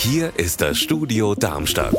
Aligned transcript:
Hier 0.00 0.30
ist 0.36 0.60
das 0.60 0.78
Studio 0.78 1.34
Darmstadt. 1.34 1.96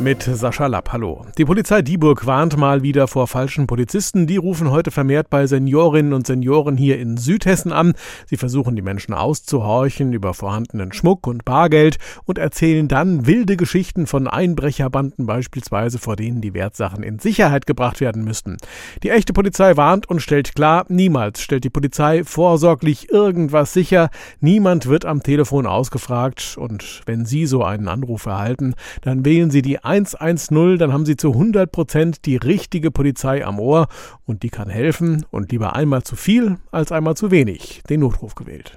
Mit 0.00 0.24
Sascha 0.24 0.66
Lapp, 0.66 0.92
hallo. 0.92 1.24
Die 1.38 1.44
Polizei 1.44 1.80
Dieburg 1.80 2.26
warnt 2.26 2.56
mal 2.56 2.82
wieder 2.82 3.06
vor 3.06 3.28
falschen 3.28 3.68
Polizisten. 3.68 4.26
Die 4.26 4.36
rufen 4.36 4.72
heute 4.72 4.90
vermehrt 4.90 5.30
bei 5.30 5.46
Seniorinnen 5.46 6.12
und 6.12 6.26
Senioren 6.26 6.76
hier 6.76 6.98
in 6.98 7.16
Südhessen 7.16 7.70
an. 7.70 7.94
Sie 8.26 8.36
versuchen 8.36 8.74
die 8.74 8.82
Menschen 8.82 9.14
auszuhorchen 9.14 10.12
über 10.12 10.34
vorhandenen 10.34 10.92
Schmuck 10.92 11.28
und 11.28 11.44
Bargeld 11.44 11.98
und 12.24 12.38
erzählen 12.38 12.88
dann 12.88 13.26
wilde 13.26 13.56
Geschichten 13.56 14.08
von 14.08 14.26
Einbrecherbanden 14.26 15.26
beispielsweise, 15.26 16.00
vor 16.00 16.16
denen 16.16 16.40
die 16.40 16.52
Wertsachen 16.52 17.04
in 17.04 17.20
Sicherheit 17.20 17.64
gebracht 17.64 18.00
werden 18.00 18.24
müssten. 18.24 18.56
Die 19.04 19.10
echte 19.10 19.32
Polizei 19.32 19.76
warnt 19.76 20.08
und 20.10 20.20
stellt 20.20 20.56
klar, 20.56 20.84
niemals 20.88 21.40
stellt 21.42 21.62
die 21.62 21.70
Polizei 21.70 22.24
vorsorglich 22.24 23.12
irgendwas 23.12 23.72
sicher. 23.72 24.10
Niemand 24.40 24.86
wird 24.86 25.04
am 25.04 25.22
Telefon 25.22 25.66
ausgefragt 25.66 26.56
und 26.58 27.02
wenn 27.06 27.24
Sie 27.24 27.35
Sie 27.36 27.44
so 27.44 27.62
einen 27.62 27.88
Anruf 27.88 28.24
erhalten, 28.24 28.74
dann 29.02 29.26
wählen 29.26 29.50
Sie 29.50 29.60
die 29.60 29.84
110, 29.84 30.78
dann 30.78 30.92
haben 30.92 31.04
Sie 31.04 31.16
zu 31.16 31.32
100 31.32 31.70
Prozent 31.70 32.24
die 32.24 32.36
richtige 32.36 32.90
Polizei 32.90 33.44
am 33.44 33.60
Ohr 33.60 33.88
und 34.24 34.42
die 34.42 34.48
kann 34.48 34.70
helfen 34.70 35.26
und 35.30 35.52
lieber 35.52 35.76
einmal 35.76 36.02
zu 36.02 36.16
viel 36.16 36.56
als 36.70 36.92
einmal 36.92 37.14
zu 37.14 37.30
wenig 37.30 37.82
den 37.90 38.00
Notruf 38.00 38.34
gewählt. 38.34 38.74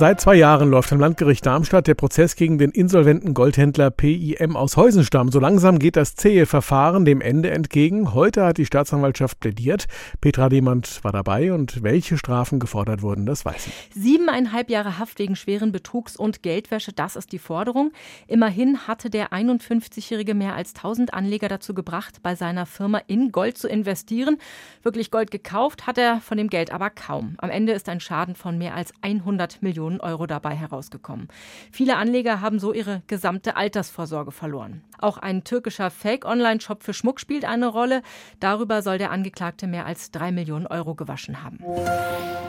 Seit 0.00 0.18
zwei 0.18 0.34
Jahren 0.34 0.70
läuft 0.70 0.90
am 0.94 0.98
Landgericht 0.98 1.44
Darmstadt 1.44 1.86
der 1.86 1.94
Prozess 1.94 2.34
gegen 2.34 2.56
den 2.56 2.70
insolventen 2.70 3.34
Goldhändler 3.34 3.90
PIM 3.90 4.56
aus 4.56 4.78
Heusenstamm. 4.78 5.30
So 5.30 5.40
langsam 5.40 5.78
geht 5.78 5.94
das 5.96 6.14
zähe 6.14 6.46
Verfahren 6.46 7.04
dem 7.04 7.20
Ende 7.20 7.50
entgegen. 7.50 8.14
Heute 8.14 8.46
hat 8.46 8.56
die 8.56 8.64
Staatsanwaltschaft 8.64 9.40
plädiert. 9.40 9.88
Petra 10.22 10.48
Demand 10.48 11.04
war 11.04 11.12
dabei 11.12 11.52
und 11.52 11.82
welche 11.82 12.16
Strafen 12.16 12.60
gefordert 12.60 13.02
wurden, 13.02 13.26
das 13.26 13.44
weiß 13.44 13.64
sie. 13.64 14.00
Siebeneinhalb 14.00 14.70
Jahre 14.70 14.98
Haft 14.98 15.18
wegen 15.18 15.36
schweren 15.36 15.70
Betrugs 15.70 16.16
und 16.16 16.42
Geldwäsche, 16.42 16.94
das 16.94 17.14
ist 17.14 17.32
die 17.32 17.38
Forderung. 17.40 17.92
Immerhin 18.28 18.86
hatte 18.86 19.10
der 19.10 19.32
51-Jährige 19.32 20.34
mehr 20.34 20.54
als 20.54 20.76
1000 20.76 21.12
Anleger 21.12 21.48
dazu 21.48 21.74
gebracht, 21.74 22.22
bei 22.22 22.36
seiner 22.36 22.66
Firma 22.66 22.98
in 23.08 23.32
Gold 23.32 23.58
zu 23.58 23.66
investieren. 23.66 24.38
Wirklich 24.82 25.10
Gold 25.10 25.32
gekauft 25.32 25.88
hat 25.88 25.98
er 25.98 26.20
von 26.20 26.38
dem 26.38 26.48
Geld 26.48 26.70
aber 26.70 26.90
kaum. 26.90 27.34
Am 27.38 27.50
Ende 27.50 27.72
ist 27.72 27.88
ein 27.88 28.00
Schaden 28.00 28.36
von 28.36 28.56
mehr 28.56 28.74
als 28.76 28.92
100 29.02 29.62
Millionen 29.62 30.00
Euro 30.00 30.26
dabei 30.26 30.54
herausgekommen. 30.54 31.26
Viele 31.72 31.96
Anleger 31.96 32.40
haben 32.40 32.60
so 32.60 32.72
ihre 32.72 33.02
gesamte 33.08 33.56
Altersvorsorge 33.56 34.30
verloren. 34.30 34.84
Auch 35.02 35.18
ein 35.18 35.44
türkischer 35.44 35.90
Fake-Online-Shop 35.90 36.82
für 36.82 36.92
Schmuck 36.92 37.20
spielt 37.20 37.44
eine 37.44 37.66
Rolle. 37.66 38.02
Darüber 38.38 38.82
soll 38.82 38.98
der 38.98 39.10
Angeklagte 39.10 39.66
mehr 39.66 39.86
als 39.86 40.10
drei 40.10 40.32
Millionen 40.32 40.66
Euro 40.66 40.94
gewaschen 40.94 41.42
haben. 41.42 41.58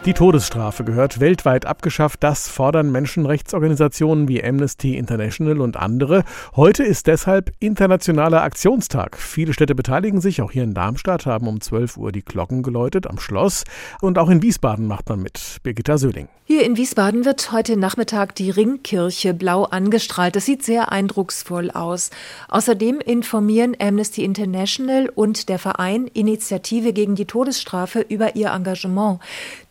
Die 0.05 0.13
Todesstrafe 0.13 0.83
gehört 0.83 1.19
weltweit 1.19 1.67
abgeschafft. 1.67 2.23
Das 2.23 2.49
fordern 2.49 2.91
Menschenrechtsorganisationen 2.91 4.27
wie 4.27 4.43
Amnesty 4.43 4.97
International 4.97 5.61
und 5.61 5.77
andere. 5.77 6.23
Heute 6.55 6.83
ist 6.83 7.05
deshalb 7.05 7.51
internationaler 7.59 8.41
Aktionstag. 8.41 9.15
Viele 9.17 9.53
Städte 9.53 9.75
beteiligen 9.75 10.19
sich. 10.19 10.41
Auch 10.41 10.51
hier 10.51 10.63
in 10.63 10.73
Darmstadt 10.73 11.27
haben 11.27 11.47
um 11.47 11.61
12 11.61 11.97
Uhr 11.97 12.11
die 12.11 12.25
Glocken 12.25 12.63
geläutet 12.63 13.05
am 13.05 13.19
Schloss. 13.19 13.63
Und 14.01 14.17
auch 14.17 14.29
in 14.29 14.41
Wiesbaden 14.41 14.87
macht 14.87 15.07
man 15.07 15.21
mit. 15.21 15.57
Birgitta 15.61 15.99
Söhling. 15.99 16.27
Hier 16.45 16.65
in 16.65 16.75
Wiesbaden 16.75 17.23
wird 17.23 17.51
heute 17.51 17.77
Nachmittag 17.77 18.35
die 18.35 18.49
Ringkirche 18.49 19.33
blau 19.33 19.63
angestrahlt. 19.63 20.35
Das 20.35 20.45
sieht 20.45 20.63
sehr 20.63 20.91
eindrucksvoll 20.91 21.71
aus. 21.71 22.09
Außerdem 22.49 22.99
informieren 22.99 23.75
Amnesty 23.79 24.23
International 24.23 25.09
und 25.09 25.49
der 25.49 25.59
Verein 25.59 26.07
Initiative 26.07 26.93
gegen 26.93 27.15
die 27.15 27.25
Todesstrafe 27.25 28.01
über 28.01 28.35
ihr 28.35 28.51
Engagement. 28.51 29.19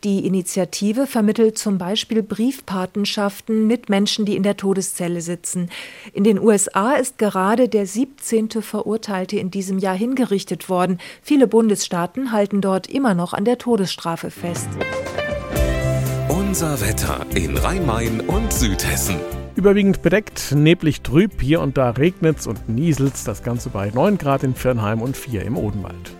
Die 0.05 0.27
Initiative 0.27 1.07
vermittelt 1.07 1.59
zum 1.59 1.79
Beispiel 1.79 2.23
Briefpatenschaften 2.23 3.67
mit 3.67 3.89
Menschen, 3.89 4.25
die 4.25 4.37
in 4.37 4.43
der 4.43 4.57
Todeszelle 4.57 5.21
sitzen. 5.21 5.71
In 6.13 6.25
den 6.25 6.39
USA 6.39 6.93
ist 6.93 7.19
gerade 7.19 7.69
der 7.69 7.87
17. 7.87 8.51
Verurteilte 8.63 9.39
in 9.39 9.51
diesem 9.51 9.79
Jahr 9.79 9.97
hingerichtet 9.97 10.69
worden. 10.69 10.99
Viele 11.23 11.47
Bundesstaaten 11.47 12.33
halten 12.33 12.61
dort 12.61 12.87
immer 12.89 13.15
noch 13.15 13.35
an 13.35 13.45
der 13.45 13.59
Todesstrafe 13.59 14.31
fest. 14.31 14.69
Unser 16.29 16.81
Wetter 16.81 17.27
in 17.35 17.57
Rhein-Main 17.57 18.21
und 18.21 18.53
Südhessen. 18.53 19.17
Überwiegend 19.61 20.01
bedeckt, 20.01 20.55
neblig 20.57 21.03
trüb, 21.03 21.43
hier 21.43 21.61
und 21.61 21.77
da 21.77 21.91
regnet's 21.91 22.47
und 22.47 22.71
nieselt's, 22.71 23.25
das 23.25 23.43
Ganze 23.43 23.69
bei 23.69 23.91
9 23.91 24.17
Grad 24.17 24.43
in 24.43 24.55
Firnheim 24.55 25.03
und 25.03 25.19
4 25.19 25.43
im 25.43 25.59
Odenwald. 25.59 26.17